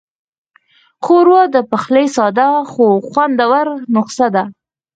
ښوروا 1.03 1.43
د 1.55 1.57
پخلي 1.71 2.05
ساده 2.15 2.47
خو 2.71 2.85
خوندوره 3.09 3.75
نسخه 3.93 4.27
ده. 4.35 4.43